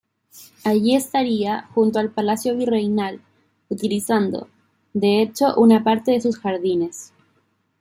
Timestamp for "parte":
5.83-6.09